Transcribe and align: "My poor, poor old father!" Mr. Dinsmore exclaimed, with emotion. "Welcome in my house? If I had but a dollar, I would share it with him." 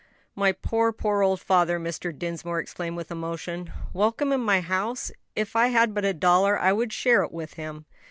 "My 0.33 0.51
poor, 0.51 0.91
poor 0.91 1.21
old 1.21 1.39
father!" 1.41 1.79
Mr. 1.79 2.11
Dinsmore 2.11 2.57
exclaimed, 2.59 2.97
with 2.97 3.11
emotion. 3.11 3.71
"Welcome 3.93 4.31
in 4.31 4.41
my 4.41 4.59
house? 4.59 5.11
If 5.35 5.55
I 5.55 5.67
had 5.67 5.93
but 5.93 6.05
a 6.05 6.11
dollar, 6.11 6.57
I 6.59 6.73
would 6.73 6.91
share 6.91 7.21
it 7.21 7.31
with 7.31 7.53
him." 7.53 7.85